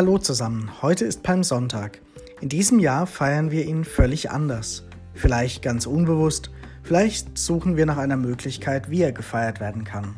Hallo 0.00 0.16
zusammen, 0.16 0.70
heute 0.80 1.04
ist 1.04 1.22
Palmsonntag. 1.22 2.00
In 2.40 2.48
diesem 2.48 2.78
Jahr 2.78 3.06
feiern 3.06 3.50
wir 3.50 3.66
ihn 3.66 3.84
völlig 3.84 4.30
anders. 4.30 4.84
Vielleicht 5.12 5.60
ganz 5.60 5.84
unbewusst, 5.84 6.50
vielleicht 6.82 7.36
suchen 7.36 7.76
wir 7.76 7.84
nach 7.84 7.98
einer 7.98 8.16
Möglichkeit, 8.16 8.88
wie 8.88 9.02
er 9.02 9.12
gefeiert 9.12 9.60
werden 9.60 9.84
kann. 9.84 10.16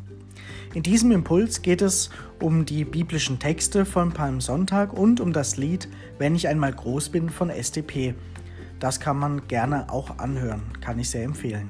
In 0.72 0.84
diesem 0.84 1.10
Impuls 1.10 1.62
geht 1.62 1.82
es 1.82 2.10
um 2.38 2.64
die 2.64 2.84
biblischen 2.84 3.40
Texte 3.40 3.84
von 3.84 4.12
Palmsonntag 4.12 4.92
und 4.92 5.18
um 5.18 5.32
das 5.32 5.56
Lied 5.56 5.88
Wenn 6.16 6.36
ich 6.36 6.46
einmal 6.46 6.72
groß 6.72 7.08
bin 7.08 7.28
von 7.28 7.50
SDP. 7.50 8.14
Das 8.78 9.00
kann 9.00 9.18
man 9.18 9.48
gerne 9.48 9.90
auch 9.90 10.16
anhören, 10.18 10.62
kann 10.80 11.00
ich 11.00 11.10
sehr 11.10 11.24
empfehlen. 11.24 11.68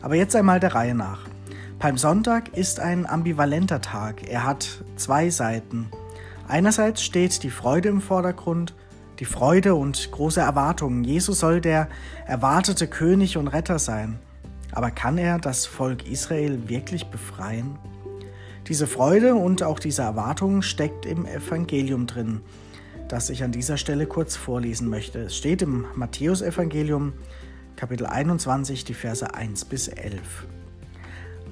Aber 0.00 0.14
jetzt 0.14 0.34
einmal 0.34 0.60
der 0.60 0.74
Reihe 0.74 0.94
nach. 0.94 1.28
Palmsonntag 1.78 2.56
ist 2.56 2.80
ein 2.80 3.04
ambivalenter 3.04 3.82
Tag. 3.82 4.26
Er 4.26 4.46
hat 4.46 4.82
zwei 4.96 5.28
Seiten. 5.28 5.90
Einerseits 6.50 7.04
steht 7.04 7.44
die 7.44 7.50
Freude 7.50 7.90
im 7.90 8.00
Vordergrund, 8.00 8.74
die 9.20 9.24
Freude 9.24 9.76
und 9.76 10.10
große 10.10 10.40
Erwartungen. 10.40 11.04
Jesus 11.04 11.38
soll 11.38 11.60
der 11.60 11.88
erwartete 12.26 12.88
König 12.88 13.36
und 13.36 13.46
Retter 13.46 13.78
sein. 13.78 14.18
Aber 14.72 14.90
kann 14.90 15.16
er 15.16 15.38
das 15.38 15.66
Volk 15.66 16.08
Israel 16.10 16.68
wirklich 16.68 17.06
befreien? 17.06 17.78
Diese 18.66 18.88
Freude 18.88 19.36
und 19.36 19.62
auch 19.62 19.78
diese 19.78 20.02
Erwartung 20.02 20.62
steckt 20.62 21.06
im 21.06 21.24
Evangelium 21.24 22.08
drin, 22.08 22.40
das 23.06 23.30
ich 23.30 23.44
an 23.44 23.52
dieser 23.52 23.76
Stelle 23.76 24.06
kurz 24.06 24.34
vorlesen 24.34 24.88
möchte. 24.88 25.20
Es 25.20 25.36
steht 25.36 25.62
im 25.62 25.86
Matthäusevangelium 25.94 27.12
Kapitel 27.76 28.06
21, 28.06 28.84
die 28.84 28.94
Verse 28.94 29.32
1 29.32 29.66
bis 29.66 29.86
11. 29.86 30.48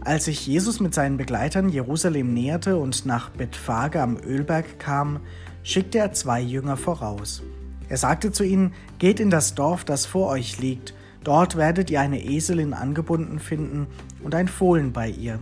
Als 0.04 0.26
sich 0.26 0.46
Jesus 0.46 0.80
mit 0.80 0.94
seinen 0.94 1.16
Begleitern 1.16 1.68
Jerusalem 1.68 2.32
näherte 2.32 2.76
und 2.76 3.04
nach 3.04 3.30
Bethphage 3.30 4.00
am 4.00 4.16
Ölberg 4.16 4.78
kam, 4.78 5.20
schickte 5.62 5.98
er 5.98 6.12
zwei 6.12 6.40
Jünger 6.40 6.76
voraus. 6.76 7.42
Er 7.88 7.96
sagte 7.96 8.32
zu 8.32 8.44
ihnen, 8.44 8.72
Geht 8.98 9.20
in 9.20 9.30
das 9.30 9.54
Dorf, 9.54 9.84
das 9.84 10.06
vor 10.06 10.28
euch 10.28 10.58
liegt, 10.60 10.94
dort 11.24 11.56
werdet 11.56 11.90
ihr 11.90 12.00
eine 12.00 12.22
Eselin 12.22 12.74
angebunden 12.74 13.38
finden 13.38 13.86
und 14.22 14.34
ein 14.34 14.48
Fohlen 14.48 14.92
bei 14.92 15.08
ihr. 15.08 15.38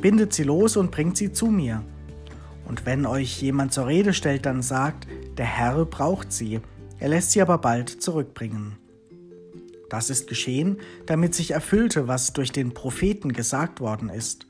Bindet 0.00 0.32
sie 0.32 0.44
los 0.44 0.76
und 0.76 0.90
bringt 0.90 1.16
sie 1.16 1.32
zu 1.32 1.46
mir. 1.46 1.82
Und 2.66 2.86
wenn 2.86 3.06
euch 3.06 3.40
jemand 3.42 3.72
zur 3.72 3.86
Rede 3.86 4.12
stellt, 4.12 4.46
dann 4.46 4.62
sagt, 4.62 5.06
der 5.36 5.46
Herr 5.46 5.84
braucht 5.84 6.32
sie, 6.32 6.60
er 6.98 7.08
lässt 7.08 7.32
sie 7.32 7.42
aber 7.42 7.58
bald 7.58 7.88
zurückbringen. 7.88 8.76
Das 9.88 10.10
ist 10.10 10.26
geschehen, 10.26 10.78
damit 11.06 11.34
sich 11.34 11.52
erfüllte, 11.52 12.08
was 12.08 12.32
durch 12.32 12.52
den 12.52 12.74
Propheten 12.74 13.32
gesagt 13.32 13.80
worden 13.80 14.08
ist. 14.08 14.46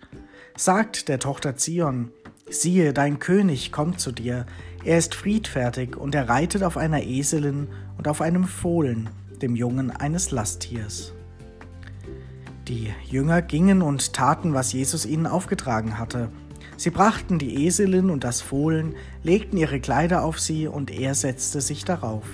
Sagt 0.56 1.08
der 1.08 1.18
Tochter 1.18 1.56
Zion, 1.56 2.10
siehe, 2.48 2.92
dein 2.92 3.18
König 3.18 3.72
kommt 3.72 4.00
zu 4.00 4.12
dir, 4.12 4.46
er 4.84 4.98
ist 4.98 5.14
friedfertig 5.14 5.96
und 5.96 6.14
er 6.14 6.28
reitet 6.28 6.62
auf 6.62 6.76
einer 6.76 7.02
Eselin 7.02 7.68
und 7.98 8.06
auf 8.06 8.20
einem 8.20 8.44
Fohlen, 8.44 9.10
dem 9.40 9.56
Jungen 9.56 9.90
eines 9.90 10.30
Lasttiers. 10.30 11.12
Die 12.68 12.92
Jünger 13.04 13.42
gingen 13.42 13.82
und 13.82 14.12
taten, 14.12 14.54
was 14.54 14.72
Jesus 14.72 15.04
ihnen 15.04 15.26
aufgetragen 15.26 15.98
hatte. 15.98 16.30
Sie 16.76 16.90
brachten 16.90 17.38
die 17.38 17.66
Eselin 17.66 18.10
und 18.10 18.24
das 18.24 18.40
Fohlen, 18.40 18.94
legten 19.22 19.58
ihre 19.58 19.80
Kleider 19.80 20.24
auf 20.24 20.40
sie 20.40 20.66
und 20.66 20.90
er 20.90 21.14
setzte 21.14 21.60
sich 21.60 21.84
darauf. 21.84 22.24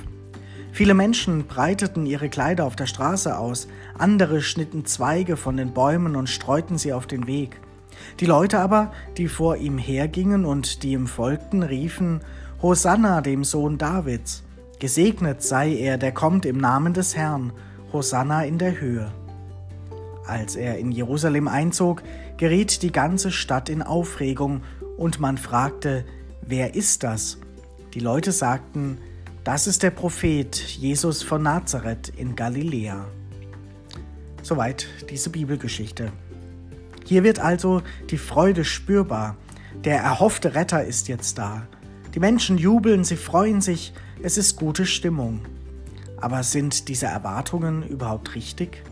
Viele 0.73 0.95
Menschen 0.95 1.47
breiteten 1.47 2.07
ihre 2.07 2.29
Kleider 2.29 2.65
auf 2.65 2.77
der 2.77 2.87
Straße 2.87 3.37
aus, 3.37 3.69
andere 3.99 4.41
schnitten 4.41 4.85
Zweige 4.87 5.37
von 5.37 5.57
den 5.57 5.73
Bäumen 5.73 6.17
und 6.17 6.29
streuten 6.29 6.79
sie 6.79 6.93
auf 6.93 7.07
den 7.07 7.27
Weg. 7.27 7.61
Die 8.21 8.27
Leute 8.27 8.59
aber, 8.61 8.93
die 9.17 9.29
vor 9.29 9.57
ihm 9.57 9.79
hergingen 9.79 10.45
und 10.45 10.83
die 10.83 10.93
ihm 10.93 11.07
folgten, 11.07 11.63
riefen 11.63 12.21
Hosanna 12.63 13.21
dem 13.21 13.45
Sohn 13.45 13.79
Davids. 13.79 14.43
Gesegnet 14.79 15.43
sei 15.43 15.75
er, 15.75 15.99
der 15.99 16.13
kommt 16.13 16.47
im 16.47 16.59
Namen 16.59 16.95
des 16.95 17.17
Herrn. 17.17 17.53
Hosanna 17.93 18.45
in 18.45 18.59
der 18.59 18.81
Höhe. 18.81 19.13
Als 20.27 20.55
er 20.55 20.79
in 20.79 20.93
Jerusalem 20.93 21.49
einzog, 21.49 22.03
geriet 22.37 22.83
die 22.83 22.93
ganze 22.93 23.33
Stadt 23.33 23.69
in 23.69 23.83
Aufregung 23.83 24.63
und 24.97 25.19
man 25.19 25.39
fragte, 25.39 26.05
wer 26.41 26.75
ist 26.75 27.03
das? 27.03 27.39
Die 27.95 28.01
Leute 28.01 28.31
sagten, 28.31 28.99
das 29.45 29.67
ist 29.67 29.83
der 29.83 29.91
Prophet 29.91 30.55
Jesus 30.55 31.23
von 31.23 31.43
Nazareth 31.43 32.13
in 32.17 32.37
Galiläa. 32.37 33.07
Soweit 34.43 34.87
diese 35.09 35.31
Bibelgeschichte. 35.31 36.13
Hier 37.07 37.25
wird 37.25 37.39
also 37.39 37.83
die 38.11 38.19
Freude 38.19 38.65
spürbar. 38.65 39.37
Der 39.85 40.01
erhoffte 40.01 40.55
Retter 40.55 40.85
ist 40.85 41.09
jetzt 41.09 41.39
da. 41.39 41.67
Die 42.15 42.21
Menschen 42.21 42.59
jubeln, 42.59 43.03
sie 43.03 43.17
freuen 43.17 43.61
sich, 43.61 43.95
es 44.23 44.37
ist 44.37 44.57
gute 44.57 44.85
Stimmung. 44.85 45.41
Aber 46.21 46.43
sind 46.43 46.89
diese 46.89 47.07
Erwartungen 47.07 47.83
überhaupt 47.83 48.35
richtig? 48.35 48.83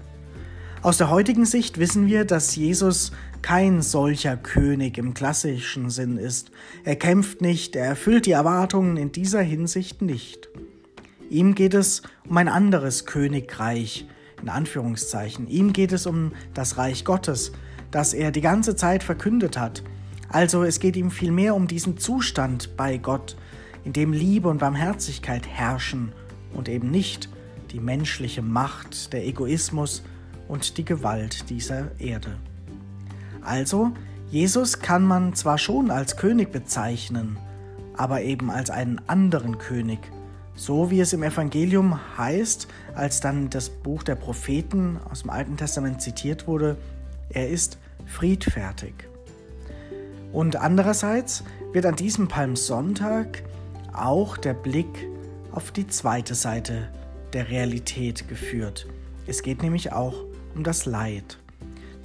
Aus 0.80 0.96
der 0.96 1.10
heutigen 1.10 1.44
Sicht 1.44 1.78
wissen 1.78 2.06
wir, 2.06 2.24
dass 2.24 2.54
Jesus 2.54 3.10
kein 3.42 3.82
solcher 3.82 4.36
König 4.36 4.96
im 4.96 5.12
klassischen 5.12 5.90
Sinn 5.90 6.18
ist. 6.18 6.52
Er 6.84 6.94
kämpft 6.94 7.40
nicht, 7.40 7.74
er 7.74 7.86
erfüllt 7.86 8.26
die 8.26 8.32
Erwartungen 8.32 8.96
in 8.96 9.10
dieser 9.10 9.42
Hinsicht 9.42 10.02
nicht. 10.02 10.48
Ihm 11.30 11.56
geht 11.56 11.74
es 11.74 12.02
um 12.28 12.36
ein 12.36 12.48
anderes 12.48 13.06
Königreich, 13.06 14.06
in 14.40 14.48
Anführungszeichen. 14.48 15.48
Ihm 15.48 15.72
geht 15.72 15.90
es 15.90 16.06
um 16.06 16.32
das 16.54 16.78
Reich 16.78 17.04
Gottes, 17.04 17.50
das 17.90 18.14
er 18.14 18.30
die 18.30 18.40
ganze 18.40 18.76
Zeit 18.76 19.02
verkündet 19.02 19.58
hat. 19.58 19.82
Also 20.28 20.62
es 20.62 20.78
geht 20.78 20.96
ihm 20.96 21.10
vielmehr 21.10 21.56
um 21.56 21.66
diesen 21.66 21.98
Zustand 21.98 22.76
bei 22.76 22.98
Gott, 22.98 23.36
in 23.84 23.92
dem 23.92 24.12
Liebe 24.12 24.48
und 24.48 24.58
Barmherzigkeit 24.58 25.48
herrschen 25.48 26.12
und 26.54 26.68
eben 26.68 26.90
nicht 26.90 27.28
die 27.72 27.80
menschliche 27.80 28.42
Macht, 28.42 29.12
der 29.12 29.26
Egoismus 29.26 30.04
und 30.48 30.78
die 30.78 30.84
Gewalt 30.84 31.50
dieser 31.50 31.90
Erde. 32.00 32.36
Also, 33.42 33.92
Jesus 34.30 34.80
kann 34.80 35.04
man 35.04 35.34
zwar 35.34 35.58
schon 35.58 35.90
als 35.90 36.16
König 36.16 36.52
bezeichnen, 36.52 37.38
aber 37.96 38.22
eben 38.22 38.50
als 38.50 38.70
einen 38.70 39.00
anderen 39.06 39.58
König, 39.58 39.98
so 40.54 40.90
wie 40.90 41.00
es 41.00 41.12
im 41.12 41.22
Evangelium 41.22 41.98
heißt, 42.18 42.68
als 42.94 43.20
dann 43.20 43.48
das 43.48 43.70
Buch 43.70 44.02
der 44.02 44.16
Propheten 44.16 44.98
aus 45.10 45.22
dem 45.22 45.30
Alten 45.30 45.56
Testament 45.56 46.02
zitiert 46.02 46.46
wurde, 46.46 46.76
er 47.30 47.48
ist 47.48 47.78
friedfertig. 48.06 48.94
Und 50.32 50.56
andererseits 50.56 51.44
wird 51.72 51.86
an 51.86 51.96
diesem 51.96 52.28
Palmsonntag 52.28 53.42
auch 53.92 54.36
der 54.36 54.54
Blick 54.54 55.08
auf 55.52 55.70
die 55.70 55.86
zweite 55.86 56.34
Seite 56.34 56.88
der 57.32 57.48
Realität 57.48 58.28
geführt. 58.28 58.86
Es 59.26 59.42
geht 59.42 59.62
nämlich 59.62 59.92
auch 59.92 60.24
um 60.58 60.64
das 60.64 60.86
Leid. 60.86 61.38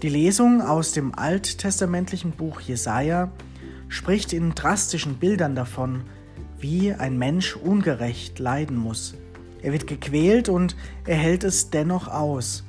Die 0.04 0.10
Lesung 0.10 0.62
aus 0.62 0.92
dem 0.92 1.18
alttestamentlichen 1.18 2.32
Buch 2.34 2.62
Jesaja 2.62 3.32
spricht 3.90 4.32
in 4.32 4.54
drastischen 4.54 5.16
Bildern 5.16 5.56
davon, 5.56 6.04
wie 6.60 6.94
ein 6.94 7.18
Mensch 7.18 7.56
ungerecht 7.56 8.38
leiden 8.38 8.78
muss. 8.78 9.16
Er 9.64 9.74
wird 9.74 9.88
gequält 9.88 10.50
und 10.50 10.76
er 11.08 11.16
hält 11.16 11.44
es 11.44 11.72
dennoch 11.72 12.08
aus. 12.08 12.64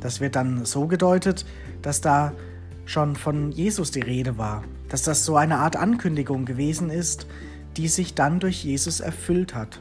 Das 0.00 0.20
wird 0.20 0.34
dann 0.34 0.64
so 0.64 0.88
gedeutet, 0.88 1.46
dass 1.80 2.00
da 2.00 2.32
schon 2.84 3.14
von 3.14 3.52
Jesus 3.52 3.92
die 3.92 4.00
Rede 4.00 4.36
war, 4.36 4.64
dass 4.88 5.02
das 5.02 5.24
so 5.24 5.36
eine 5.36 5.58
Art 5.58 5.76
Ankündigung 5.76 6.44
gewesen 6.44 6.90
ist, 6.90 7.28
die 7.76 7.86
sich 7.86 8.14
dann 8.14 8.40
durch 8.40 8.64
Jesus 8.64 8.98
erfüllt 8.98 9.54
hat. 9.54 9.80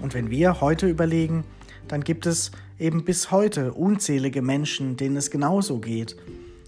Und 0.00 0.14
wenn 0.14 0.30
wir 0.30 0.60
heute 0.60 0.88
überlegen, 0.88 1.42
dann 1.92 2.04
gibt 2.04 2.24
es 2.24 2.52
eben 2.78 3.04
bis 3.04 3.30
heute 3.30 3.74
unzählige 3.74 4.40
Menschen, 4.40 4.96
denen 4.96 5.14
es 5.14 5.30
genauso 5.30 5.78
geht. 5.78 6.16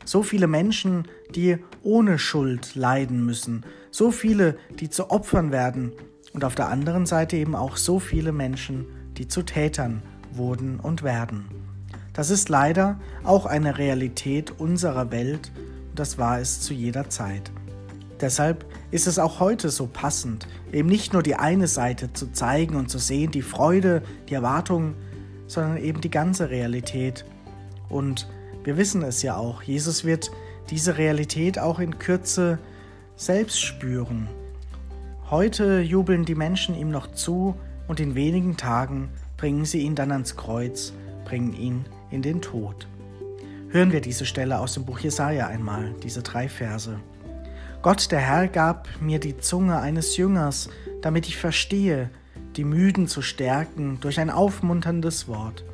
So 0.05 0.23
viele 0.23 0.47
Menschen, 0.47 1.09
die 1.35 1.57
ohne 1.83 2.19
Schuld 2.19 2.75
leiden 2.75 3.25
müssen, 3.25 3.65
so 3.91 4.11
viele, 4.11 4.59
die 4.81 4.91
zu 4.91 5.11
Opfern 5.11 5.51
werden 5.51 5.93
und 6.35 6.45
auf 6.45 6.55
der 6.55 6.69
anderen 6.69 7.07
Seite 7.07 7.39
eben 7.39 7.57
auch 7.57 7.79
so 7.79 8.01
viele 8.01 8.33
Menschen, 8.33 8.85
die 9.17 9.27
zu 9.27 9.43
Tätern 9.43 10.03
wurden 10.31 10.79
und 10.79 11.03
werden. 11.03 11.47
Das 12.13 12.29
ist 12.29 12.51
leider 12.51 13.01
auch 13.23 13.47
eine 13.47 13.79
Realität 13.79 14.53
unserer 14.61 15.11
Welt 15.11 15.53
und 15.89 15.99
das 15.99 16.19
war 16.19 16.39
es 16.39 16.61
zu 16.61 16.75
jeder 16.75 17.09
Zeit. 17.09 17.51
Deshalb 18.21 18.67
ist 18.91 19.07
es 19.07 19.19
auch 19.19 19.41
heute 19.41 19.71
so 19.71 19.87
passend, 19.87 20.47
eben 20.71 20.91
nicht 20.91 21.15
nur 21.15 21.23
die 21.23 21.37
eine 21.37 21.67
Seite 21.67 22.13
zu 22.13 22.31
zeigen 22.31 22.77
und 22.77 22.91
zu 22.91 22.99
sehen, 22.99 23.31
die 23.31 23.41
Freude, 23.41 24.03
die 24.29 24.35
Erwartungen, 24.35 24.97
sondern 25.55 25.79
eben 25.79 26.01
die 26.01 26.11
ganze 26.11 26.51
Realität. 26.51 27.25
Und 27.89 28.29
wir 28.65 28.77
wissen 28.77 29.03
es 29.03 29.23
ja 29.23 29.37
auch, 29.37 29.63
Jesus 29.63 30.05
wird 30.05 30.31
diese 30.71 30.99
Realität 30.99 31.59
auch 31.59 31.79
in 31.79 31.99
Kürze 31.99 32.59
selbst 33.17 33.61
spüren. 33.61 34.29
Heute 35.31 35.81
jubeln 35.81 36.25
die 36.25 36.35
Menschen 36.35 36.75
ihm 36.75 36.91
noch 36.91 37.13
zu 37.13 37.55
und 37.89 38.01
in 38.01 38.15
wenigen 38.15 38.57
Tagen 38.57 39.09
bringen 39.37 39.65
sie 39.65 39.81
ihn 39.81 39.95
dann 39.95 40.13
ans 40.13 40.37
Kreuz, 40.37 40.93
bringen 41.25 41.55
ihn 41.55 41.85
in 42.11 42.23
den 42.23 42.41
Tod. 42.41 42.87
Hören 43.71 43.93
wir 43.93 44.01
diese 44.01 44.27
Stelle 44.27 44.59
aus 44.59 44.75
dem 44.75 44.85
Buch 44.85 45.01
Jesaja 45.01 45.49
einmal, 45.49 45.95
diese 46.03 46.23
drei 46.23 46.49
Verse. 46.49 46.99
Gott 47.83 48.11
der 48.13 48.21
Herr 48.21 48.49
gab 48.49 48.89
mir 49.01 49.19
die 49.19 49.37
Zunge 49.37 49.79
eines 49.81 50.17
Jüngers, 50.17 50.71
damit 51.03 51.27
ich 51.27 51.37
verstehe, 51.37 52.11
die 52.57 52.65
Müden 52.65 53.09
zu 53.09 53.23
stärken 53.23 53.99
durch 54.01 54.21
ein 54.21 54.31
aufmunterndes 54.31 55.29
Wort. 55.29 55.65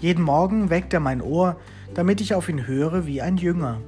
Jeden 0.00 0.24
Morgen 0.24 0.70
weckt 0.70 0.92
er 0.94 1.00
mein 1.00 1.20
Ohr, 1.20 1.56
damit 1.94 2.20
ich 2.20 2.34
auf 2.34 2.48
ihn 2.48 2.66
höre 2.66 3.06
wie 3.06 3.22
ein 3.22 3.36
Jünger. 3.36 3.80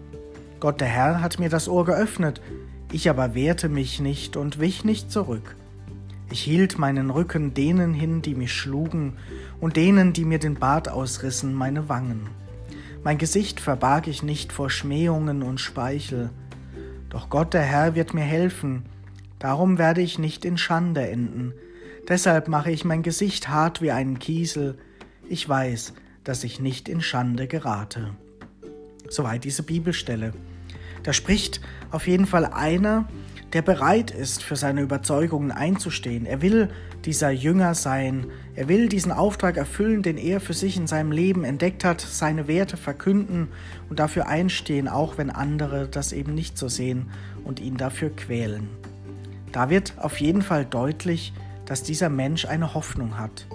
Gott 0.61 0.81
der 0.81 0.89
Herr 0.89 1.21
hat 1.21 1.39
mir 1.39 1.49
das 1.49 1.69
Ohr 1.69 1.85
geöffnet, 1.85 2.41
ich 2.93 3.11
aber 3.11 3.35
wehrte 3.35 3.69
mich 3.69 4.01
nicht 4.01 4.37
und 4.37 4.61
wich 4.61 4.85
nicht 4.85 5.11
zurück. 5.11 5.57
Ich 6.31 6.43
hielt 6.43 6.79
meinen 6.79 7.11
Rücken 7.11 7.55
denen 7.55 7.95
hin, 7.95 8.23
die 8.23 8.35
mich 8.35 8.53
schlugen, 8.53 9.15
und 9.61 9.77
denen, 9.77 10.13
die 10.13 10.25
mir 10.25 10.39
den 10.39 10.55
Bart 10.55 10.89
ausrissen, 10.89 11.55
meine 11.55 11.89
Wangen. 11.89 12.29
Mein 13.03 13.19
Gesicht 13.19 13.61
verbarg 13.61 14.07
ich 14.07 14.23
nicht 14.23 14.53
vor 14.53 14.71
Schmähungen 14.71 15.43
und 15.43 15.61
Speichel. 15.61 16.31
Doch 17.11 17.29
Gott 17.29 17.55
der 17.55 17.63
Herr 17.63 17.95
wird 17.95 18.15
mir 18.15 18.23
helfen, 18.23 18.85
darum 19.39 19.79
werde 19.79 20.01
ich 20.01 20.19
nicht 20.19 20.45
in 20.45 20.57
Schande 20.57 21.07
enden. 21.09 21.53
Deshalb 22.09 22.49
mache 22.49 22.71
ich 22.71 22.85
mein 22.85 23.03
Gesicht 23.03 23.49
hart 23.49 23.81
wie 23.81 23.91
einen 23.91 24.19
Kiesel. 24.19 24.79
Ich 25.29 25.49
weiß, 25.49 25.95
dass 26.23 26.45
ich 26.45 26.61
nicht 26.61 26.89
in 26.89 27.01
Schande 27.01 27.47
gerate. 27.47 28.15
Soweit 29.09 29.45
diese 29.45 29.63
Bibelstelle. 29.63 30.33
Da 31.03 31.13
spricht 31.13 31.61
auf 31.91 32.07
jeden 32.07 32.27
Fall 32.27 32.45
einer, 32.47 33.09
der 33.55 33.63
bereit 33.63 34.11
ist, 34.11 34.43
für 34.43 34.57
seine 34.57 34.83
Überzeugungen 34.83 35.51
einzustehen. 35.51 36.27
Er 36.27 36.43
will 36.43 36.69
dieser 37.05 37.31
Jünger 37.31 37.75
sein. 37.75 38.27
Er 38.55 38.69
will 38.69 38.89
diesen 38.89 39.13
Auftrag 39.13 39.57
erfüllen, 39.57 40.03
den 40.03 40.19
er 40.19 40.41
für 40.41 40.55
sich 40.55 40.77
in 40.77 40.87
seinem 40.87 41.13
Leben 41.13 41.45
entdeckt 41.45 41.85
hat, 41.85 42.01
seine 42.01 42.49
Werte 42.49 42.77
verkünden 42.77 43.49
und 43.89 43.99
dafür 43.99 44.27
einstehen, 44.27 44.89
auch 44.89 45.17
wenn 45.17 45.31
andere 45.31 45.89
das 45.89 46.13
eben 46.13 46.35
nicht 46.35 46.59
so 46.59 46.69
sehen 46.69 47.11
und 47.45 47.61
ihn 47.61 47.77
dafür 47.77 48.11
quälen. 48.11 48.69
Da 49.53 49.71
wird 49.71 49.95
auf 49.99 50.21
jeden 50.21 50.43
Fall 50.43 50.65
deutlich, 50.65 51.33
dass 51.67 51.83
dieser 51.83 52.09
Mensch 52.09 52.45
eine 52.45 52.75
Hoffnung 52.75 53.19
hat. 53.19 53.47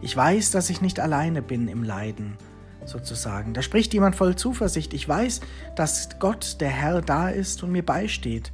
Ich 0.00 0.16
weiß, 0.16 0.50
dass 0.50 0.70
ich 0.70 0.80
nicht 0.80 1.00
alleine 1.00 1.42
bin 1.42 1.68
im 1.68 1.82
Leiden, 1.82 2.36
sozusagen. 2.84 3.54
Da 3.54 3.62
spricht 3.62 3.94
jemand 3.94 4.16
voll 4.16 4.36
Zuversicht. 4.36 4.92
Ich 4.94 5.08
weiß, 5.08 5.40
dass 5.76 6.18
Gott, 6.18 6.60
der 6.60 6.70
Herr, 6.70 7.00
da 7.00 7.28
ist 7.28 7.62
und 7.62 7.72
mir 7.72 7.84
beisteht. 7.84 8.52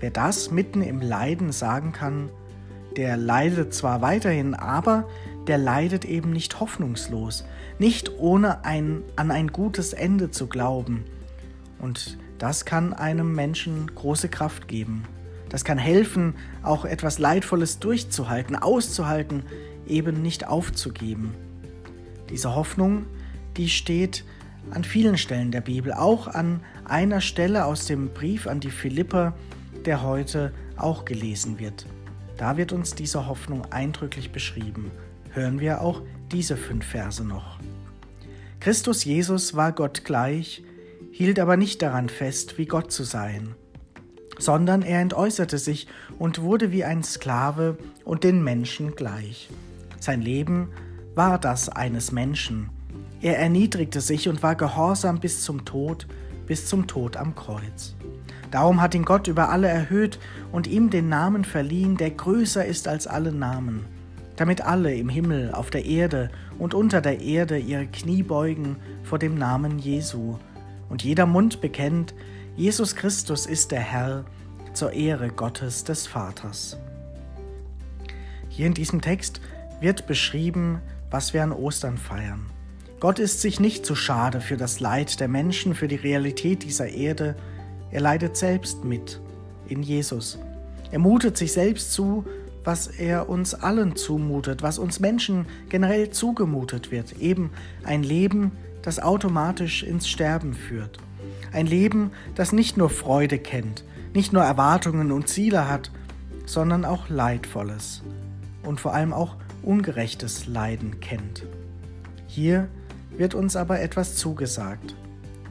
Wer 0.00 0.10
das 0.10 0.50
mitten 0.50 0.82
im 0.82 1.00
Leiden 1.00 1.52
sagen 1.52 1.92
kann, 1.92 2.30
der 2.96 3.16
leidet 3.16 3.74
zwar 3.74 4.00
weiterhin, 4.00 4.54
aber 4.54 5.08
der 5.46 5.58
leidet 5.58 6.04
eben 6.04 6.30
nicht 6.30 6.60
hoffnungslos, 6.60 7.44
nicht 7.78 8.18
ohne 8.18 8.64
ein, 8.64 9.02
an 9.16 9.30
ein 9.30 9.48
gutes 9.48 9.92
Ende 9.92 10.30
zu 10.30 10.46
glauben. 10.46 11.04
Und 11.78 12.18
das 12.38 12.64
kann 12.64 12.92
einem 12.92 13.34
Menschen 13.34 13.94
große 13.94 14.28
Kraft 14.28 14.68
geben. 14.68 15.04
Das 15.56 15.64
kann 15.64 15.78
helfen, 15.78 16.34
auch 16.62 16.84
etwas 16.84 17.18
Leidvolles 17.18 17.78
durchzuhalten, 17.78 18.56
auszuhalten, 18.56 19.42
eben 19.86 20.20
nicht 20.20 20.46
aufzugeben. 20.46 21.32
Diese 22.28 22.54
Hoffnung, 22.54 23.06
die 23.56 23.70
steht 23.70 24.22
an 24.70 24.84
vielen 24.84 25.16
Stellen 25.16 25.52
der 25.52 25.62
Bibel, 25.62 25.94
auch 25.94 26.26
an 26.26 26.60
einer 26.84 27.22
Stelle 27.22 27.64
aus 27.64 27.86
dem 27.86 28.10
Brief 28.12 28.46
an 28.46 28.60
die 28.60 28.70
Philipper, 28.70 29.32
der 29.86 30.02
heute 30.02 30.52
auch 30.76 31.06
gelesen 31.06 31.58
wird. 31.58 31.86
Da 32.36 32.58
wird 32.58 32.74
uns 32.74 32.94
diese 32.94 33.26
Hoffnung 33.26 33.64
eindrücklich 33.72 34.32
beschrieben. 34.32 34.90
Hören 35.30 35.58
wir 35.58 35.80
auch 35.80 36.02
diese 36.32 36.58
fünf 36.58 36.84
Verse 36.84 37.24
noch. 37.24 37.58
Christus 38.60 39.06
Jesus 39.06 39.56
war 39.56 39.72
Gott 39.72 40.04
gleich, 40.04 40.62
hielt 41.12 41.38
aber 41.38 41.56
nicht 41.56 41.80
daran 41.80 42.10
fest, 42.10 42.58
wie 42.58 42.66
Gott 42.66 42.92
zu 42.92 43.04
sein, 43.04 43.54
sondern 44.38 44.82
er 44.82 45.00
entäußerte 45.00 45.58
sich 45.58 45.86
und 46.18 46.42
wurde 46.42 46.72
wie 46.72 46.84
ein 46.84 47.02
Sklave 47.02 47.78
und 48.04 48.24
den 48.24 48.42
Menschen 48.42 48.94
gleich. 48.94 49.48
Sein 50.00 50.20
Leben 50.20 50.68
war 51.14 51.38
das 51.38 51.68
eines 51.68 52.12
Menschen. 52.12 52.70
Er 53.20 53.38
erniedrigte 53.38 54.00
sich 54.00 54.28
und 54.28 54.42
war 54.42 54.54
gehorsam 54.54 55.18
bis 55.18 55.42
zum 55.42 55.64
Tod, 55.64 56.06
bis 56.46 56.66
zum 56.66 56.86
Tod 56.86 57.16
am 57.16 57.34
Kreuz. 57.34 57.96
Darum 58.50 58.80
hat 58.80 58.94
ihn 58.94 59.04
Gott 59.04 59.26
über 59.26 59.48
alle 59.48 59.68
erhöht 59.68 60.18
und 60.52 60.66
ihm 60.66 60.90
den 60.90 61.08
Namen 61.08 61.44
verliehen, 61.44 61.96
der 61.96 62.10
größer 62.10 62.64
ist 62.64 62.86
als 62.86 63.06
alle 63.06 63.32
Namen, 63.32 63.84
damit 64.36 64.60
alle 64.60 64.94
im 64.94 65.08
Himmel, 65.08 65.52
auf 65.52 65.70
der 65.70 65.84
Erde 65.84 66.30
und 66.58 66.74
unter 66.74 67.00
der 67.00 67.20
Erde 67.20 67.58
ihre 67.58 67.86
Knie 67.86 68.22
beugen 68.22 68.76
vor 69.02 69.18
dem 69.18 69.36
Namen 69.36 69.78
Jesu 69.78 70.38
und 70.88 71.02
jeder 71.02 71.26
Mund 71.26 71.60
bekennt, 71.60 72.14
Jesus 72.56 72.96
Christus 72.96 73.44
ist 73.44 73.70
der 73.70 73.80
Herr 73.80 74.24
zur 74.72 74.94
Ehre 74.94 75.28
Gottes 75.28 75.84
des 75.84 76.06
Vaters. 76.06 76.78
Hier 78.48 78.66
in 78.66 78.72
diesem 78.72 79.02
Text 79.02 79.42
wird 79.82 80.06
beschrieben, 80.06 80.80
was 81.10 81.34
wir 81.34 81.42
an 81.42 81.52
Ostern 81.52 81.98
feiern. 81.98 82.46
Gott 82.98 83.18
ist 83.18 83.42
sich 83.42 83.60
nicht 83.60 83.84
zu 83.84 83.94
schade 83.94 84.40
für 84.40 84.56
das 84.56 84.80
Leid 84.80 85.20
der 85.20 85.28
Menschen, 85.28 85.74
für 85.74 85.86
die 85.86 85.96
Realität 85.96 86.62
dieser 86.62 86.88
Erde, 86.88 87.36
er 87.90 88.00
leidet 88.00 88.38
selbst 88.38 88.84
mit 88.84 89.20
in 89.68 89.82
Jesus. 89.82 90.38
Er 90.90 90.98
mutet 90.98 91.36
sich 91.36 91.52
selbst 91.52 91.92
zu, 91.92 92.24
was 92.64 92.86
er 92.86 93.28
uns 93.28 93.52
allen 93.52 93.96
zumutet, 93.96 94.62
was 94.62 94.78
uns 94.78 94.98
Menschen 94.98 95.44
generell 95.68 96.08
zugemutet 96.08 96.90
wird, 96.90 97.18
eben 97.18 97.50
ein 97.84 98.02
Leben, 98.02 98.52
das 98.80 98.98
automatisch 98.98 99.82
ins 99.82 100.08
Sterben 100.08 100.54
führt. 100.54 100.98
Ein 101.52 101.66
Leben, 101.66 102.10
das 102.34 102.52
nicht 102.52 102.76
nur 102.76 102.90
Freude 102.90 103.38
kennt, 103.38 103.84
nicht 104.14 104.32
nur 104.32 104.42
Erwartungen 104.42 105.12
und 105.12 105.28
Ziele 105.28 105.68
hat, 105.68 105.90
sondern 106.46 106.84
auch 106.84 107.08
Leidvolles 107.08 108.02
und 108.62 108.80
vor 108.80 108.94
allem 108.94 109.12
auch 109.12 109.36
ungerechtes 109.62 110.46
Leiden 110.46 111.00
kennt. 111.00 111.44
Hier 112.26 112.68
wird 113.16 113.34
uns 113.34 113.56
aber 113.56 113.80
etwas 113.80 114.16
zugesagt. 114.16 114.94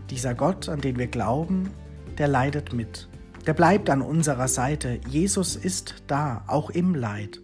Dieser 0.09 0.35
Gott, 0.35 0.69
an 0.69 0.81
den 0.81 0.97
wir 0.97 1.07
glauben, 1.07 1.69
der 2.17 2.27
leidet 2.27 2.73
mit. 2.73 3.07
Der 3.47 3.53
bleibt 3.53 3.89
an 3.89 4.01
unserer 4.01 4.47
Seite. 4.47 4.99
Jesus 5.07 5.55
ist 5.55 6.03
da, 6.07 6.43
auch 6.47 6.69
im 6.69 6.95
Leid. 6.95 7.41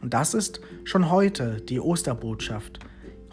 Und 0.00 0.14
das 0.14 0.34
ist 0.34 0.60
schon 0.84 1.10
heute 1.10 1.60
die 1.60 1.80
Osterbotschaft. 1.80 2.78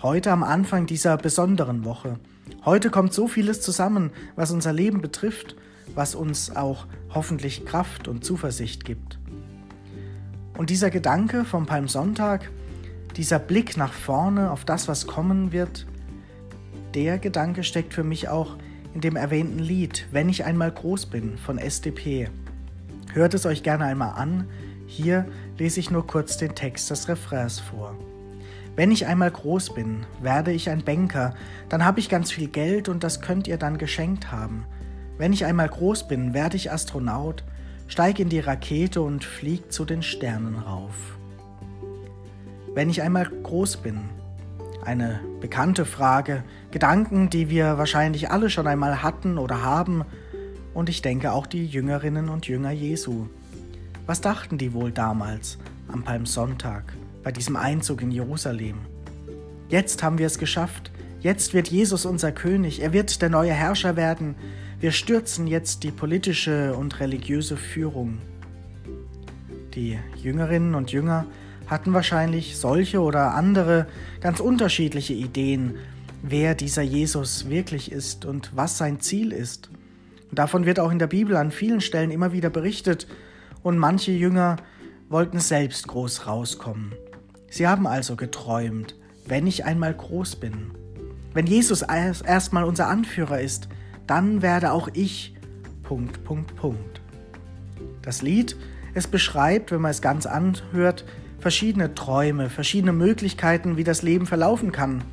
Heute 0.02 0.32
am 0.32 0.44
Anfang 0.44 0.88
dieser 0.88 1.18
besonderen 1.18 1.86
Woche. 1.86 2.20
Heute 2.66 2.90
kommt 2.90 3.14
so 3.14 3.28
vieles 3.28 3.62
zusammen, 3.62 4.10
was 4.36 4.50
unser 4.50 4.74
Leben 4.74 5.00
betrifft, 5.00 5.56
was 5.94 6.16
uns 6.16 6.56
auch 6.56 6.88
hoffentlich 7.14 7.64
Kraft 7.64 8.08
und 8.08 8.26
Zuversicht 8.26 8.86
gibt. 8.86 9.20
Und 10.58 10.72
dieser 10.72 10.90
Gedanke 10.90 11.46
vom 11.46 11.68
Palmsonntag, 11.68 12.50
dieser 13.18 13.38
Blick 13.38 13.78
nach 13.78 13.94
vorne 13.94 14.50
auf 14.50 14.66
das, 14.66 14.88
was 14.88 15.06
kommen 15.06 15.52
wird, 15.52 15.86
der 16.96 17.20
Gedanke 17.20 17.64
steckt 17.64 17.94
für 17.94 18.04
mich 18.04 18.30
auch 18.30 18.58
in 18.96 19.02
dem 19.02 19.16
erwähnten 19.16 19.60
Lied 19.60 20.08
Wenn 20.12 20.28
ich 20.28 20.46
einmal 20.46 20.72
groß 20.72 21.06
bin 21.06 21.38
von 21.38 21.60
SDP. 21.60 22.30
Hört 23.14 23.36
es 23.36 23.46
euch 23.46 23.62
gerne 23.62 23.86
einmal 23.86 24.14
an. 24.16 24.48
Hier 24.88 25.28
lese 25.60 25.80
ich 25.80 25.92
nur 25.92 26.08
kurz 26.08 26.38
den 26.38 26.56
Text 26.56 26.90
des 26.90 27.08
Refrains 27.10 27.60
vor. 27.60 27.96
Wenn 28.76 28.92
ich 28.92 29.06
einmal 29.06 29.32
groß 29.32 29.74
bin, 29.74 30.06
werde 30.22 30.52
ich 30.52 30.70
ein 30.70 30.84
Banker, 30.84 31.34
dann 31.70 31.86
habe 31.86 32.02
ich 32.02 32.10
ganz 32.10 32.32
viel 32.32 32.50
Geld 32.50 32.90
und 32.90 33.04
das 33.04 33.22
könnt 33.22 33.48
ihr 33.48 33.58
dann 33.58 33.78
geschenkt 33.78 34.32
haben. 34.34 34.66
Wenn 35.18 35.32
ich 35.32 35.46
einmal 35.46 35.70
groß 35.70 36.10
bin, 36.10 36.34
werde 36.34 36.58
ich 36.58 36.72
Astronaut, 36.74 37.46
steig 37.88 38.20
in 38.20 38.28
die 38.28 38.42
Rakete 38.42 39.02
und 39.02 39.24
flieg 39.24 39.72
zu 39.72 39.86
den 39.86 40.04
Sternen 40.04 40.58
rauf. 40.58 41.18
Wenn 42.74 42.90
ich 42.90 43.02
einmal 43.02 43.26
groß 43.26 43.78
bin, 43.78 44.02
eine 44.84 45.22
bekannte 45.40 45.86
Frage, 45.86 46.44
Gedanken, 46.72 47.30
die 47.30 47.50
wir 47.50 47.78
wahrscheinlich 47.78 48.30
alle 48.30 48.50
schon 48.50 48.68
einmal 48.68 49.02
hatten 49.02 49.38
oder 49.38 49.64
haben, 49.64 50.04
und 50.74 50.90
ich 50.90 51.02
denke 51.02 51.32
auch 51.32 51.48
die 51.48 51.66
Jüngerinnen 51.66 52.28
und 52.28 52.48
Jünger 52.48 52.72
Jesu. 52.72 53.28
Was 54.06 54.20
dachten 54.20 54.58
die 54.58 54.74
wohl 54.74 54.92
damals 54.92 55.58
am 55.88 56.04
Palmsonntag 56.04 56.94
bei 57.26 57.32
diesem 57.32 57.56
Einzug 57.56 58.04
in 58.04 58.12
Jerusalem? 58.12 58.78
Jetzt 59.68 60.04
haben 60.04 60.20
wir 60.20 60.28
es 60.28 60.38
geschafft. 60.38 60.92
Jetzt 61.22 61.56
wird 61.56 61.70
Jesus 61.70 62.06
unser 62.06 62.32
König. 62.32 62.84
Er 62.84 62.94
wird 62.94 63.20
der 63.20 63.30
neue 63.30 63.52
Herrscher 63.52 63.96
werden. 63.96 64.36
Wir 64.80 64.92
stürzen 64.92 65.48
jetzt 65.48 65.82
die 65.82 65.90
politische 65.90 66.76
und 66.76 67.00
religiöse 67.00 67.58
Führung. 67.58 68.20
Die 69.74 69.98
Jüngerinnen 70.22 70.76
und 70.76 70.92
Jünger 70.92 71.26
hatten 71.66 71.94
wahrscheinlich 71.94 72.58
solche 72.58 73.02
oder 73.02 73.34
andere 73.34 73.88
ganz 74.22 74.40
unterschiedliche 74.40 75.14
Ideen, 75.14 75.78
wer 76.22 76.54
dieser 76.54 76.84
Jesus 76.84 77.50
wirklich 77.50 77.92
ist 77.92 78.26
und 78.26 78.52
was 78.56 78.78
sein 78.78 79.00
Ziel 79.00 79.32
ist. 79.32 79.72
Und 80.30 80.38
davon 80.38 80.68
wird 80.68 80.80
auch 80.80 80.92
in 80.92 81.00
der 81.00 81.08
Bibel 81.08 81.36
an 81.38 81.50
vielen 81.50 81.82
Stellen 81.82 82.12
immer 82.12 82.34
wieder 82.34 82.52
berichtet, 82.52 83.08
und 83.64 83.80
manche 83.80 84.12
Jünger 84.12 84.58
wollten 85.10 85.40
selbst 85.40 85.88
groß 85.88 86.28
rauskommen. 86.28 86.94
Sie 87.56 87.68
haben 87.68 87.88
also 87.88 88.18
geträumt, 88.18 88.96
wenn 89.28 89.48
ich 89.48 89.64
einmal 89.64 89.94
groß 89.94 90.36
bin. 90.36 90.72
Wenn 91.34 91.48
Jesus 91.48 91.84
erstmal 91.84 92.66
unser 92.66 92.90
Anführer 92.90 93.40
ist, 93.40 93.70
dann 94.08 94.42
werde 94.42 94.74
auch 94.74 94.90
ich. 94.92 95.36
Punkt, 95.82 96.26
Punkt, 96.26 96.54
Punkt. 96.58 97.00
Das 98.02 98.22
Lied, 98.22 98.58
es 98.94 99.08
beschreibt, 99.08 99.72
wenn 99.72 99.80
man 99.80 99.92
es 99.92 100.02
ganz 100.02 100.26
anhört, 100.26 101.06
verschiedene 101.40 101.96
Träume, 101.96 102.50
verschiedene 102.50 102.92
Möglichkeiten, 102.92 103.78
wie 103.78 103.86
das 103.86 104.02
Leben 104.02 104.26
verlaufen 104.26 104.74
kann. 104.74 105.06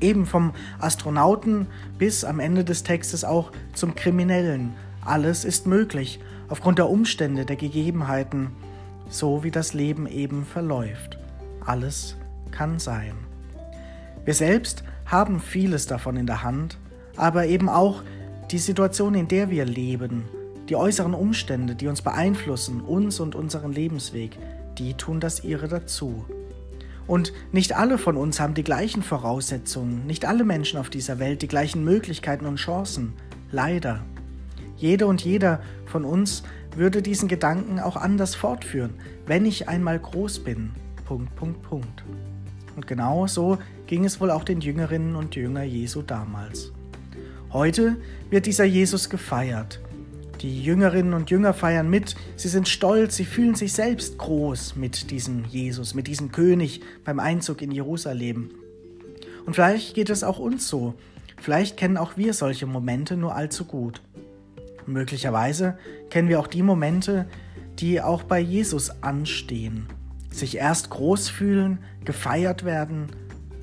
Eben 0.00 0.24
vom 0.24 0.52
Astronauten 0.78 1.66
bis 1.98 2.22
am 2.22 2.38
Ende 2.38 2.62
des 2.62 2.84
Textes 2.84 3.24
auch 3.24 3.50
zum 3.74 3.96
Kriminellen. 3.96 4.74
Alles 5.04 5.44
ist 5.44 5.66
möglich, 5.66 6.20
aufgrund 6.48 6.78
der 6.78 6.88
Umstände, 6.88 7.44
der 7.44 7.56
Gegebenheiten, 7.56 8.52
so 9.10 9.42
wie 9.42 9.50
das 9.50 9.74
Leben 9.74 10.06
eben 10.06 10.44
verläuft. 10.44 11.18
Alles 11.66 12.16
kann 12.50 12.78
sein. 12.78 13.14
Wir 14.24 14.34
selbst 14.34 14.84
haben 15.06 15.40
vieles 15.40 15.86
davon 15.86 16.16
in 16.16 16.26
der 16.26 16.42
Hand, 16.42 16.78
aber 17.16 17.46
eben 17.46 17.68
auch 17.68 18.02
die 18.50 18.58
Situation, 18.58 19.14
in 19.14 19.28
der 19.28 19.50
wir 19.50 19.64
leben, 19.64 20.24
die 20.68 20.76
äußeren 20.76 21.14
Umstände, 21.14 21.74
die 21.74 21.88
uns 21.88 22.02
beeinflussen, 22.02 22.80
uns 22.80 23.20
und 23.20 23.34
unseren 23.34 23.72
Lebensweg, 23.72 24.38
die 24.78 24.94
tun 24.94 25.20
das 25.20 25.44
ihre 25.44 25.68
dazu. 25.68 26.24
Und 27.06 27.32
nicht 27.50 27.76
alle 27.76 27.98
von 27.98 28.16
uns 28.16 28.40
haben 28.40 28.54
die 28.54 28.62
gleichen 28.62 29.02
Voraussetzungen, 29.02 30.06
nicht 30.06 30.24
alle 30.24 30.44
Menschen 30.44 30.78
auf 30.78 30.88
dieser 30.88 31.18
Welt 31.18 31.42
die 31.42 31.48
gleichen 31.48 31.84
Möglichkeiten 31.84 32.46
und 32.46 32.56
Chancen. 32.56 33.14
Leider. 33.50 34.04
Jede 34.76 35.06
und 35.06 35.22
jeder 35.22 35.60
von 35.86 36.04
uns 36.04 36.42
würde 36.76 37.02
diesen 37.02 37.28
Gedanken 37.28 37.80
auch 37.80 37.96
anders 37.96 38.34
fortführen, 38.34 38.94
wenn 39.26 39.46
ich 39.46 39.68
einmal 39.68 39.98
groß 39.98 40.40
bin. 40.40 40.70
Punkt, 41.12 41.36
Punkt, 41.36 41.62
Punkt. 41.62 42.04
Und 42.74 42.86
genau 42.86 43.26
so 43.26 43.58
ging 43.86 44.06
es 44.06 44.18
wohl 44.18 44.30
auch 44.30 44.44
den 44.44 44.62
Jüngerinnen 44.62 45.14
und 45.14 45.36
Jünger 45.36 45.62
Jesu 45.62 46.00
damals. 46.00 46.72
Heute 47.52 47.98
wird 48.30 48.46
dieser 48.46 48.64
Jesus 48.64 49.10
gefeiert. 49.10 49.78
Die 50.40 50.62
Jüngerinnen 50.62 51.12
und 51.12 51.30
Jünger 51.30 51.52
feiern 51.52 51.90
mit, 51.90 52.16
sie 52.36 52.48
sind 52.48 52.66
stolz, 52.66 53.16
sie 53.16 53.26
fühlen 53.26 53.54
sich 53.54 53.74
selbst 53.74 54.16
groß 54.16 54.74
mit 54.76 55.10
diesem 55.10 55.44
Jesus, 55.44 55.94
mit 55.94 56.06
diesem 56.06 56.32
König 56.32 56.80
beim 57.04 57.20
Einzug 57.20 57.60
in 57.60 57.72
Jerusalem. 57.72 58.48
Und 59.44 59.52
vielleicht 59.52 59.94
geht 59.94 60.08
es 60.08 60.24
auch 60.24 60.38
uns 60.38 60.66
so. 60.66 60.94
Vielleicht 61.36 61.76
kennen 61.76 61.98
auch 61.98 62.16
wir 62.16 62.32
solche 62.32 62.64
Momente 62.64 63.18
nur 63.18 63.34
allzu 63.34 63.66
gut. 63.66 64.00
möglicherweise 64.86 65.76
kennen 66.08 66.30
wir 66.30 66.40
auch 66.40 66.46
die 66.46 66.62
Momente, 66.62 67.26
die 67.78 68.00
auch 68.00 68.22
bei 68.22 68.40
Jesus 68.40 69.02
anstehen. 69.02 69.88
Sich 70.32 70.56
erst 70.56 70.90
groß 70.90 71.28
fühlen, 71.28 71.78
gefeiert 72.04 72.64
werden 72.64 73.06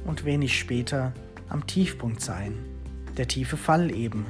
und 0.05 0.23
wenig 0.23 0.57
später 0.57 1.13
am 1.49 1.67
Tiefpunkt 1.67 2.21
sein 2.21 2.53
der 3.19 3.27
tiefe 3.27 3.57
Fall 3.57 3.93
eben. 3.93 4.25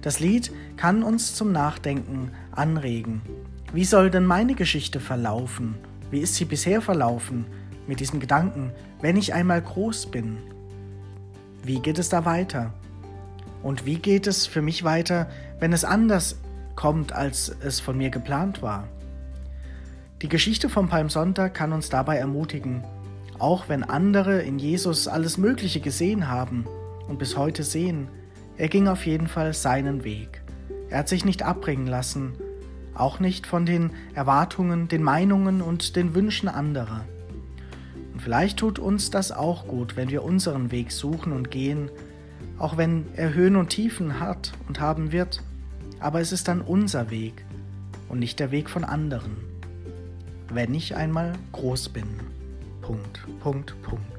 Das 0.00 0.18
Lied 0.18 0.50
kann 0.76 1.02
uns 1.02 1.34
zum 1.34 1.52
Nachdenken 1.52 2.32
anregen. 2.50 3.20
Wie 3.74 3.84
soll 3.84 4.10
denn 4.10 4.24
meine 4.24 4.54
Geschichte 4.54 5.00
verlaufen? 5.00 5.74
Wie 6.10 6.20
ist 6.20 6.34
sie 6.34 6.46
bisher 6.46 6.80
verlaufen? 6.80 7.44
Mit 7.86 8.00
diesem 8.00 8.20
Gedanken, 8.20 8.72
wenn 9.02 9.18
ich 9.18 9.34
einmal 9.34 9.60
groß 9.60 10.06
bin. 10.06 10.38
Wie 11.62 11.80
geht 11.80 11.98
es 11.98 12.08
da 12.08 12.24
weiter? 12.24 12.72
Und 13.62 13.84
wie 13.84 13.96
geht 13.96 14.26
es 14.26 14.46
für 14.46 14.62
mich 14.62 14.82
weiter, 14.82 15.28
wenn 15.60 15.74
es 15.74 15.84
anders 15.84 16.38
kommt, 16.76 17.12
als 17.12 17.54
es 17.62 17.80
von 17.80 17.98
mir 17.98 18.08
geplant 18.08 18.62
war? 18.62 18.88
Die 20.24 20.30
Geschichte 20.30 20.70
vom 20.70 20.88
Palmsonntag 20.88 21.52
kann 21.52 21.74
uns 21.74 21.90
dabei 21.90 22.16
ermutigen, 22.16 22.82
auch 23.38 23.68
wenn 23.68 23.84
andere 23.84 24.40
in 24.40 24.58
Jesus 24.58 25.06
alles 25.06 25.36
Mögliche 25.36 25.80
gesehen 25.80 26.28
haben, 26.28 26.64
und 27.08 27.18
bis 27.18 27.36
heute 27.36 27.62
sehen, 27.62 28.08
er 28.56 28.68
ging 28.68 28.88
auf 28.88 29.04
jeden 29.04 29.26
Fall 29.26 29.52
seinen 29.52 30.02
Weg. 30.02 30.42
Er 30.88 31.00
hat 31.00 31.10
sich 31.10 31.26
nicht 31.26 31.42
abbringen 31.42 31.86
lassen, 31.86 32.32
auch 32.94 33.20
nicht 33.20 33.46
von 33.46 33.66
den 33.66 33.90
Erwartungen, 34.14 34.88
den 34.88 35.02
Meinungen 35.02 35.60
und 35.60 35.94
den 35.94 36.14
Wünschen 36.14 36.48
anderer. 36.48 37.04
Und 38.14 38.22
vielleicht 38.22 38.56
tut 38.56 38.78
uns 38.78 39.10
das 39.10 39.30
auch 39.30 39.68
gut, 39.68 39.94
wenn 39.94 40.08
wir 40.08 40.24
unseren 40.24 40.70
Weg 40.70 40.90
suchen 40.90 41.34
und 41.34 41.50
gehen, 41.50 41.90
auch 42.58 42.78
wenn 42.78 43.04
er 43.14 43.34
Höhen 43.34 43.56
und 43.56 43.68
Tiefen 43.68 44.20
hat 44.20 44.52
und 44.68 44.80
haben 44.80 45.12
wird, 45.12 45.42
aber 46.00 46.22
es 46.22 46.32
ist 46.32 46.48
dann 46.48 46.62
unser 46.62 47.10
Weg 47.10 47.44
und 48.08 48.20
nicht 48.20 48.40
der 48.40 48.52
Weg 48.52 48.70
von 48.70 48.84
anderen. 48.84 49.52
Wenn 50.48 50.74
ich 50.74 50.94
einmal 50.94 51.32
groß 51.52 51.88
bin. 51.88 52.20
Punkt, 52.82 53.20
Punkt, 53.40 53.74
Punkt. 53.82 54.13